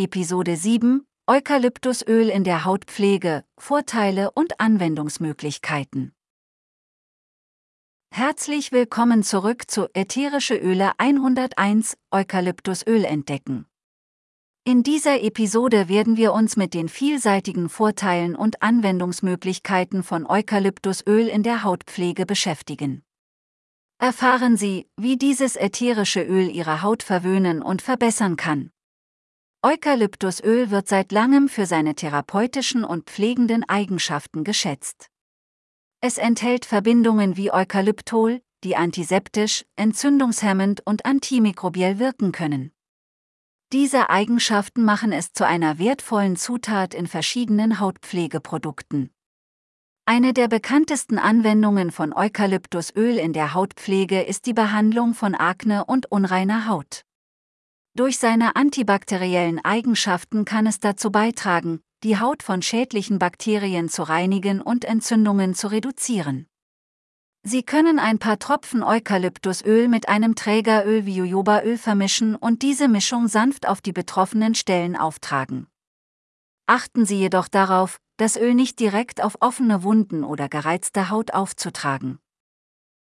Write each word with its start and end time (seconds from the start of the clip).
Episode 0.00 0.56
7 0.56 1.04
Eukalyptusöl 1.26 2.28
in 2.28 2.44
der 2.44 2.64
Hautpflege, 2.64 3.42
Vorteile 3.58 4.30
und 4.30 4.60
Anwendungsmöglichkeiten. 4.60 6.12
Herzlich 8.14 8.70
willkommen 8.70 9.24
zurück 9.24 9.68
zu 9.68 9.88
Ätherische 9.94 10.54
Öle 10.54 10.92
101 10.98 11.96
Eukalyptusöl 12.12 13.04
entdecken. 13.04 13.66
In 14.62 14.84
dieser 14.84 15.20
Episode 15.20 15.88
werden 15.88 16.16
wir 16.16 16.32
uns 16.32 16.56
mit 16.56 16.74
den 16.74 16.88
vielseitigen 16.88 17.68
Vorteilen 17.68 18.36
und 18.36 18.62
Anwendungsmöglichkeiten 18.62 20.04
von 20.04 20.26
Eukalyptusöl 20.26 21.26
in 21.26 21.42
der 21.42 21.64
Hautpflege 21.64 22.24
beschäftigen. 22.24 23.02
Erfahren 24.00 24.56
Sie, 24.56 24.86
wie 24.96 25.16
dieses 25.16 25.56
ätherische 25.56 26.22
Öl 26.22 26.48
Ihre 26.48 26.82
Haut 26.82 27.02
verwöhnen 27.02 27.62
und 27.62 27.82
verbessern 27.82 28.36
kann. 28.36 28.70
Eukalyptusöl 29.60 30.70
wird 30.70 30.86
seit 30.86 31.10
langem 31.10 31.48
für 31.48 31.66
seine 31.66 31.96
therapeutischen 31.96 32.84
und 32.84 33.10
pflegenden 33.10 33.68
Eigenschaften 33.68 34.44
geschätzt. 34.44 35.10
Es 36.00 36.16
enthält 36.16 36.64
Verbindungen 36.64 37.36
wie 37.36 37.52
Eukalyptol, 37.52 38.40
die 38.62 38.76
antiseptisch, 38.76 39.64
entzündungshemmend 39.74 40.86
und 40.86 41.04
antimikrobiell 41.04 41.98
wirken 41.98 42.30
können. 42.30 42.70
Diese 43.72 44.10
Eigenschaften 44.10 44.84
machen 44.84 45.10
es 45.10 45.32
zu 45.32 45.44
einer 45.44 45.80
wertvollen 45.80 46.36
Zutat 46.36 46.94
in 46.94 47.08
verschiedenen 47.08 47.80
Hautpflegeprodukten. 47.80 49.10
Eine 50.06 50.34
der 50.34 50.46
bekanntesten 50.46 51.18
Anwendungen 51.18 51.90
von 51.90 52.12
Eukalyptusöl 52.12 53.18
in 53.18 53.32
der 53.32 53.54
Hautpflege 53.54 54.22
ist 54.22 54.46
die 54.46 54.54
Behandlung 54.54 55.14
von 55.14 55.34
Akne 55.34 55.84
und 55.84 56.12
unreiner 56.12 56.68
Haut. 56.68 57.04
Durch 57.94 58.18
seine 58.18 58.56
antibakteriellen 58.56 59.64
Eigenschaften 59.64 60.44
kann 60.44 60.66
es 60.66 60.80
dazu 60.80 61.10
beitragen, 61.10 61.80
die 62.04 62.18
Haut 62.18 62.42
von 62.42 62.62
schädlichen 62.62 63.18
Bakterien 63.18 63.88
zu 63.88 64.02
reinigen 64.02 64.60
und 64.60 64.84
Entzündungen 64.84 65.54
zu 65.54 65.68
reduzieren. 65.68 66.46
Sie 67.42 67.62
können 67.62 67.98
ein 67.98 68.18
paar 68.18 68.38
Tropfen 68.38 68.82
Eukalyptusöl 68.82 69.88
mit 69.88 70.08
einem 70.08 70.34
Trägeröl 70.34 71.06
wie 71.06 71.16
Jojobaöl 71.16 71.78
vermischen 71.78 72.34
und 72.34 72.62
diese 72.62 72.88
Mischung 72.88 73.28
sanft 73.28 73.66
auf 73.66 73.80
die 73.80 73.92
betroffenen 73.92 74.54
Stellen 74.54 74.96
auftragen. 74.96 75.66
Achten 76.66 77.06
Sie 77.06 77.18
jedoch 77.18 77.48
darauf, 77.48 77.98
das 78.18 78.36
Öl 78.36 78.54
nicht 78.54 78.78
direkt 78.80 79.22
auf 79.22 79.36
offene 79.40 79.82
Wunden 79.82 80.24
oder 80.24 80.48
gereizte 80.48 81.08
Haut 81.08 81.32
aufzutragen. 81.32 82.18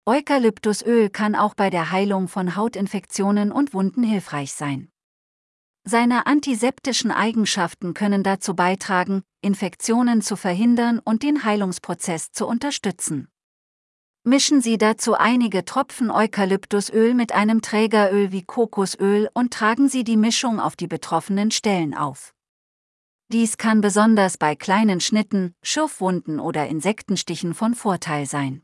Eukalyptusöl 0.08 1.10
kann 1.10 1.34
auch 1.34 1.52
bei 1.52 1.68
der 1.68 1.90
Heilung 1.90 2.28
von 2.28 2.56
Hautinfektionen 2.56 3.52
und 3.52 3.74
Wunden 3.74 4.02
hilfreich 4.02 4.54
sein. 4.54 4.88
Seine 5.84 6.26
antiseptischen 6.26 7.10
Eigenschaften 7.10 7.92
können 7.92 8.22
dazu 8.22 8.56
beitragen, 8.56 9.22
Infektionen 9.42 10.22
zu 10.22 10.36
verhindern 10.36 10.98
und 10.98 11.22
den 11.22 11.44
Heilungsprozess 11.44 12.32
zu 12.32 12.46
unterstützen. 12.46 13.28
Mischen 14.24 14.62
Sie 14.62 14.78
dazu 14.78 15.12
einige 15.12 15.66
Tropfen 15.66 16.10
Eukalyptusöl 16.10 17.12
mit 17.12 17.32
einem 17.32 17.60
Trägeröl 17.60 18.32
wie 18.32 18.44
Kokosöl 18.44 19.28
und 19.34 19.52
tragen 19.52 19.90
Sie 19.90 20.04
die 20.04 20.16
Mischung 20.16 20.58
auf 20.58 20.74
die 20.74 20.88
betroffenen 20.88 21.50
Stellen 21.50 21.92
auf. 21.92 22.32
Dies 23.30 23.58
kann 23.58 23.82
besonders 23.82 24.38
bei 24.38 24.56
kleinen 24.56 25.00
Schnitten, 25.00 25.54
Schürfwunden 25.62 26.40
oder 26.40 26.66
Insektenstichen 26.66 27.52
von 27.52 27.74
Vorteil 27.74 28.24
sein. 28.24 28.62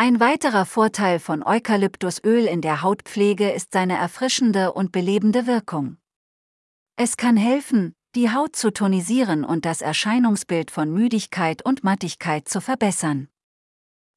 Ein 0.00 0.20
weiterer 0.20 0.64
Vorteil 0.64 1.18
von 1.18 1.42
Eukalyptusöl 1.42 2.44
in 2.44 2.60
der 2.60 2.82
Hautpflege 2.82 3.50
ist 3.50 3.72
seine 3.72 3.96
erfrischende 3.96 4.72
und 4.72 4.92
belebende 4.92 5.48
Wirkung. 5.48 5.96
Es 6.94 7.16
kann 7.16 7.36
helfen, 7.36 7.96
die 8.14 8.30
Haut 8.30 8.54
zu 8.54 8.72
tonisieren 8.72 9.42
und 9.42 9.64
das 9.64 9.80
Erscheinungsbild 9.80 10.70
von 10.70 10.92
Müdigkeit 10.92 11.64
und 11.64 11.82
Mattigkeit 11.82 12.48
zu 12.48 12.60
verbessern. 12.60 13.26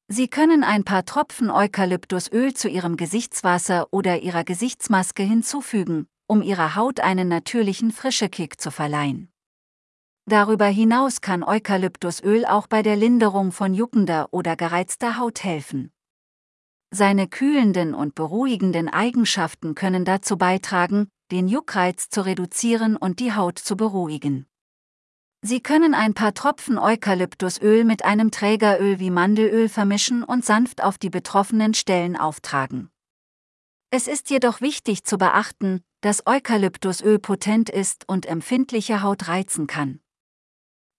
Sie 0.06 0.28
können 0.28 0.62
ein 0.62 0.84
paar 0.84 1.04
Tropfen 1.04 1.50
Eukalyptusöl 1.50 2.54
zu 2.54 2.68
Ihrem 2.68 2.96
Gesichtswasser 2.96 3.88
oder 3.90 4.20
Ihrer 4.20 4.44
Gesichtsmaske 4.44 5.24
hinzufügen, 5.24 6.06
um 6.28 6.42
Ihrer 6.42 6.76
Haut 6.76 7.00
einen 7.00 7.26
natürlichen 7.26 7.90
Frischekick 7.90 8.60
zu 8.60 8.70
verleihen. 8.70 9.31
Darüber 10.26 10.66
hinaus 10.66 11.20
kann 11.20 11.42
Eukalyptusöl 11.42 12.44
auch 12.46 12.66
bei 12.66 12.82
der 12.82 12.96
Linderung 12.96 13.50
von 13.50 13.74
juckender 13.74 14.28
oder 14.30 14.56
gereizter 14.56 15.18
Haut 15.18 15.42
helfen. 15.42 15.92
Seine 16.94 17.26
kühlenden 17.26 17.94
und 17.94 18.14
beruhigenden 18.14 18.88
Eigenschaften 18.88 19.74
können 19.74 20.04
dazu 20.04 20.36
beitragen, 20.36 21.08
den 21.30 21.48
Juckreiz 21.48 22.10
zu 22.10 22.20
reduzieren 22.20 22.96
und 22.96 23.18
die 23.18 23.34
Haut 23.34 23.58
zu 23.58 23.76
beruhigen. 23.76 24.46
Sie 25.40 25.60
können 25.60 25.94
ein 25.94 26.14
paar 26.14 26.34
Tropfen 26.34 26.78
Eukalyptusöl 26.78 27.84
mit 27.84 28.04
einem 28.04 28.30
Trägeröl 28.30 29.00
wie 29.00 29.10
Mandelöl 29.10 29.68
vermischen 29.68 30.22
und 30.22 30.44
sanft 30.44 30.84
auf 30.84 30.98
die 30.98 31.10
betroffenen 31.10 31.74
Stellen 31.74 32.16
auftragen. 32.16 32.90
Es 33.90 34.06
ist 34.06 34.30
jedoch 34.30 34.60
wichtig 34.60 35.02
zu 35.02 35.18
beachten, 35.18 35.82
dass 36.00 36.26
Eukalyptusöl 36.26 37.18
potent 37.18 37.70
ist 37.70 38.08
und 38.08 38.26
empfindliche 38.26 39.02
Haut 39.02 39.26
reizen 39.26 39.66
kann. 39.66 40.01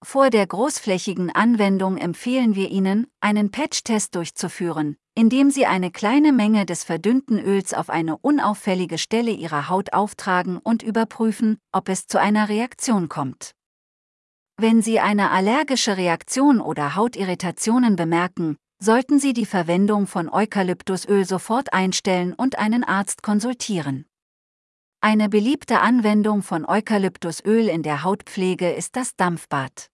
Vor 0.03 0.29
der 0.29 0.45
großflächigen 0.45 1.31
Anwendung 1.33 1.97
empfehlen 1.97 2.55
wir 2.55 2.69
Ihnen, 2.69 3.07
einen 3.21 3.51
Patch-Test 3.51 4.15
durchzuführen, 4.15 4.97
indem 5.15 5.49
Sie 5.49 5.65
eine 5.65 5.91
kleine 5.91 6.33
Menge 6.33 6.65
des 6.65 6.83
verdünnten 6.83 7.39
Öls 7.39 7.73
auf 7.73 7.89
eine 7.89 8.17
unauffällige 8.17 8.97
Stelle 8.97 9.31
Ihrer 9.31 9.69
Haut 9.69 9.93
auftragen 9.93 10.57
und 10.57 10.83
überprüfen, 10.83 11.57
ob 11.71 11.87
es 11.87 12.05
zu 12.05 12.19
einer 12.19 12.49
Reaktion 12.49 13.07
kommt. 13.07 13.51
Wenn 14.57 14.81
Sie 14.81 14.99
eine 14.99 15.31
allergische 15.31 15.95
Reaktion 15.95 16.59
oder 16.59 16.95
Hautirritationen 16.95 17.95
bemerken, 17.95 18.57
sollten 18.79 19.19
Sie 19.19 19.31
die 19.31 19.45
Verwendung 19.45 20.05
von 20.05 20.27
Eukalyptusöl 20.27 21.25
sofort 21.25 21.71
einstellen 21.71 22.33
und 22.33 22.59
einen 22.59 22.83
Arzt 22.83 23.23
konsultieren. 23.23 24.05
Eine 24.99 25.29
beliebte 25.29 25.79
Anwendung 25.79 26.43
von 26.43 26.65
Eukalyptusöl 26.65 27.69
in 27.69 27.83
der 27.83 28.03
Hautpflege 28.03 28.69
ist 28.71 28.97
das 28.97 29.15
Dampfbad. 29.15 29.92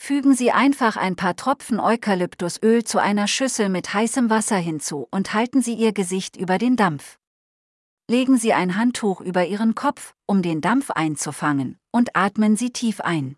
Fügen 0.00 0.32
Sie 0.32 0.52
einfach 0.52 0.96
ein 0.96 1.16
paar 1.16 1.34
Tropfen 1.34 1.80
Eukalyptusöl 1.80 2.84
zu 2.84 2.98
einer 2.98 3.26
Schüssel 3.26 3.68
mit 3.68 3.92
heißem 3.92 4.30
Wasser 4.30 4.56
hinzu 4.56 5.08
und 5.10 5.34
halten 5.34 5.60
Sie 5.60 5.74
Ihr 5.74 5.92
Gesicht 5.92 6.36
über 6.36 6.56
den 6.56 6.76
Dampf. 6.76 7.18
Legen 8.08 8.38
Sie 8.38 8.54
ein 8.54 8.76
Handtuch 8.76 9.20
über 9.20 9.44
Ihren 9.44 9.74
Kopf, 9.74 10.14
um 10.24 10.40
den 10.40 10.60
Dampf 10.60 10.90
einzufangen, 10.90 11.78
und 11.90 12.16
atmen 12.16 12.56
Sie 12.56 12.70
tief 12.70 13.00
ein. 13.00 13.36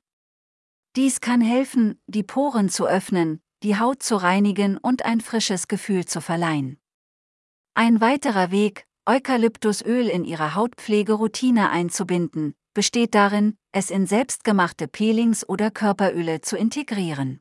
Dies 0.97 1.23
kann 1.23 1.41
helfen, 1.41 1.99
die 2.07 2.23
Poren 2.23 2.69
zu 2.69 2.87
öffnen, 2.87 3.41
die 3.63 3.79
Haut 3.79 4.03
zu 4.03 4.17
reinigen 4.17 4.77
und 4.77 5.05
ein 5.05 5.23
frisches 5.23 5.67
Gefühl 5.67 6.05
zu 6.05 6.21
verleihen. 6.21 6.79
Ein 7.75 8.03
weiterer 8.03 8.51
Weg, 8.51 8.87
Eukalyptusöl 9.07 10.09
in 10.09 10.25
Ihre 10.25 10.55
Hautpflegeroutine 10.55 11.71
einzubinden, 11.71 12.55
besteht 12.75 13.15
darin, 13.15 13.57
es 13.73 13.91
in 13.91 14.07
selbstgemachte 14.07 14.89
Peelings 14.89 15.49
oder 15.49 15.71
Körperöle 15.71 16.41
zu 16.41 16.57
integrieren. 16.57 17.41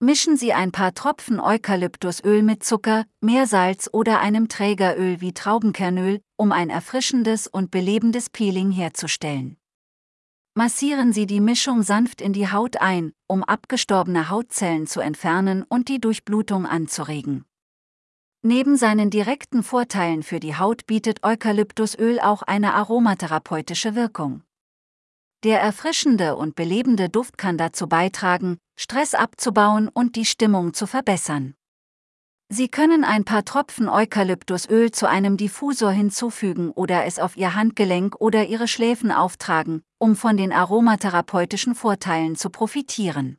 Mischen 0.00 0.36
Sie 0.36 0.52
ein 0.52 0.72
paar 0.72 0.92
Tropfen 0.92 1.40
Eukalyptusöl 1.40 2.42
mit 2.42 2.62
Zucker, 2.62 3.06
Meersalz 3.20 3.88
oder 3.92 4.20
einem 4.20 4.48
Trägeröl 4.48 5.20
wie 5.20 5.32
Traubenkernöl, 5.32 6.20
um 6.36 6.52
ein 6.52 6.68
erfrischendes 6.68 7.46
und 7.46 7.70
belebendes 7.70 8.28
Peeling 8.28 8.70
herzustellen. 8.70 9.56
Massieren 10.54 11.12
Sie 11.12 11.26
die 11.26 11.40
Mischung 11.40 11.82
sanft 11.82 12.20
in 12.20 12.32
die 12.32 12.52
Haut 12.52 12.76
ein, 12.80 13.12
um 13.26 13.42
abgestorbene 13.42 14.28
Hautzellen 14.30 14.86
zu 14.86 15.00
entfernen 15.00 15.64
und 15.68 15.88
die 15.88 16.00
Durchblutung 16.00 16.66
anzuregen. 16.66 17.44
Neben 18.46 18.76
seinen 18.76 19.08
direkten 19.08 19.62
Vorteilen 19.62 20.22
für 20.22 20.38
die 20.38 20.54
Haut 20.54 20.86
bietet 20.86 21.24
Eukalyptusöl 21.24 22.20
auch 22.20 22.42
eine 22.42 22.74
aromatherapeutische 22.74 23.94
Wirkung. 23.94 24.42
Der 25.44 25.62
erfrischende 25.62 26.36
und 26.36 26.54
belebende 26.54 27.08
Duft 27.08 27.38
kann 27.38 27.56
dazu 27.56 27.88
beitragen, 27.88 28.58
Stress 28.76 29.14
abzubauen 29.14 29.88
und 29.88 30.14
die 30.16 30.26
Stimmung 30.26 30.74
zu 30.74 30.86
verbessern. 30.86 31.54
Sie 32.50 32.68
können 32.68 33.02
ein 33.02 33.24
paar 33.24 33.46
Tropfen 33.46 33.88
Eukalyptusöl 33.88 34.90
zu 34.90 35.08
einem 35.08 35.38
Diffusor 35.38 35.92
hinzufügen 35.92 36.70
oder 36.70 37.06
es 37.06 37.18
auf 37.18 37.38
Ihr 37.38 37.54
Handgelenk 37.54 38.16
oder 38.20 38.44
Ihre 38.44 38.68
Schläfen 38.68 39.10
auftragen, 39.10 39.80
um 39.96 40.16
von 40.16 40.36
den 40.36 40.52
aromatherapeutischen 40.52 41.74
Vorteilen 41.74 42.36
zu 42.36 42.50
profitieren. 42.50 43.38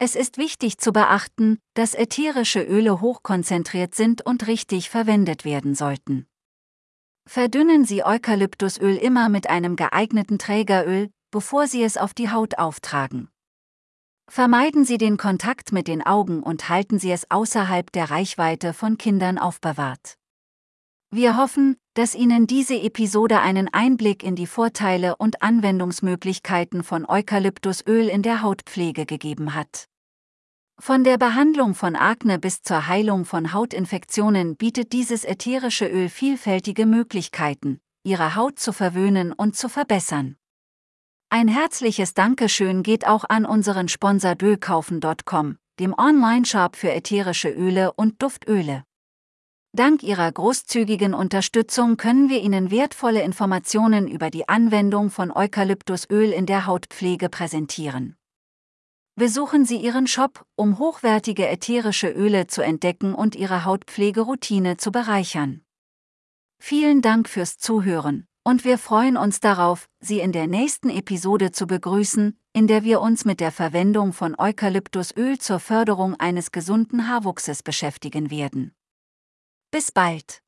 Es 0.00 0.14
ist 0.14 0.38
wichtig 0.38 0.78
zu 0.78 0.92
beachten, 0.92 1.58
dass 1.74 1.94
ätherische 1.94 2.62
Öle 2.62 3.00
hochkonzentriert 3.00 3.96
sind 3.96 4.24
und 4.24 4.46
richtig 4.46 4.90
verwendet 4.90 5.44
werden 5.44 5.74
sollten. 5.74 6.28
Verdünnen 7.26 7.84
Sie 7.84 8.04
Eukalyptusöl 8.04 8.96
immer 8.96 9.28
mit 9.28 9.50
einem 9.50 9.74
geeigneten 9.74 10.38
Trägeröl, 10.38 11.10
bevor 11.32 11.66
Sie 11.66 11.82
es 11.82 11.96
auf 11.96 12.14
die 12.14 12.30
Haut 12.30 12.58
auftragen. 12.58 13.28
Vermeiden 14.30 14.84
Sie 14.84 14.98
den 14.98 15.16
Kontakt 15.16 15.72
mit 15.72 15.88
den 15.88 16.06
Augen 16.06 16.44
und 16.44 16.68
halten 16.68 17.00
Sie 17.00 17.10
es 17.10 17.28
außerhalb 17.30 17.90
der 17.90 18.10
Reichweite 18.10 18.74
von 18.74 18.98
Kindern 18.98 19.36
aufbewahrt. 19.36 20.16
Wir 21.10 21.38
hoffen, 21.38 21.76
dass 21.94 22.14
Ihnen 22.14 22.46
diese 22.46 22.78
Episode 22.78 23.40
einen 23.40 23.72
Einblick 23.72 24.22
in 24.22 24.36
die 24.36 24.46
Vorteile 24.46 25.16
und 25.16 25.40
Anwendungsmöglichkeiten 25.40 26.84
von 26.84 27.06
Eukalyptusöl 27.08 28.08
in 28.08 28.22
der 28.22 28.42
Hautpflege 28.42 29.06
gegeben 29.06 29.54
hat. 29.54 29.86
Von 30.78 31.04
der 31.04 31.16
Behandlung 31.16 31.74
von 31.74 31.96
Akne 31.96 32.38
bis 32.38 32.62
zur 32.62 32.86
Heilung 32.86 33.24
von 33.24 33.54
Hautinfektionen 33.54 34.56
bietet 34.56 34.92
dieses 34.92 35.24
ätherische 35.24 35.86
Öl 35.86 36.10
vielfältige 36.10 36.84
Möglichkeiten, 36.84 37.80
Ihre 38.04 38.36
Haut 38.36 38.58
zu 38.58 38.72
verwöhnen 38.72 39.32
und 39.32 39.56
zu 39.56 39.70
verbessern. 39.70 40.36
Ein 41.30 41.48
herzliches 41.48 42.12
Dankeschön 42.12 42.82
geht 42.82 43.06
auch 43.06 43.24
an 43.28 43.46
unseren 43.46 43.88
Sponsor 43.88 44.34
Dölkaufen.com, 44.34 45.56
dem 45.80 45.94
Online-Shop 45.98 46.76
für 46.76 46.92
ätherische 46.92 47.48
Öle 47.48 47.92
und 47.94 48.22
Duftöle. 48.22 48.84
Dank 49.72 50.02
Ihrer 50.02 50.32
großzügigen 50.32 51.12
Unterstützung 51.12 51.98
können 51.98 52.30
wir 52.30 52.40
Ihnen 52.40 52.70
wertvolle 52.70 53.22
Informationen 53.22 54.08
über 54.08 54.30
die 54.30 54.48
Anwendung 54.48 55.10
von 55.10 55.30
Eukalyptusöl 55.30 56.32
in 56.32 56.46
der 56.46 56.66
Hautpflege 56.66 57.28
präsentieren. 57.28 58.16
Besuchen 59.14 59.66
Sie 59.66 59.76
Ihren 59.76 60.06
Shop, 60.06 60.46
um 60.56 60.78
hochwertige 60.78 61.48
ätherische 61.48 62.08
Öle 62.08 62.46
zu 62.46 62.62
entdecken 62.62 63.14
und 63.14 63.36
Ihre 63.36 63.66
Hautpflegeroutine 63.66 64.78
zu 64.78 64.90
bereichern. 64.90 65.62
Vielen 66.58 67.02
Dank 67.02 67.28
fürs 67.28 67.58
Zuhören, 67.58 68.26
und 68.44 68.64
wir 68.64 68.78
freuen 68.78 69.18
uns 69.18 69.40
darauf, 69.40 69.88
Sie 70.00 70.20
in 70.20 70.32
der 70.32 70.46
nächsten 70.46 70.88
Episode 70.88 71.52
zu 71.52 71.66
begrüßen, 71.66 72.38
in 72.54 72.66
der 72.68 72.84
wir 72.84 73.02
uns 73.02 73.26
mit 73.26 73.40
der 73.40 73.52
Verwendung 73.52 74.14
von 74.14 74.34
Eukalyptusöl 74.38 75.38
zur 75.38 75.60
Förderung 75.60 76.14
eines 76.14 76.52
gesunden 76.52 77.06
Haarwuchses 77.06 77.62
beschäftigen 77.62 78.30
werden. 78.30 78.72
Bis 79.70 79.92
bald! 79.92 80.42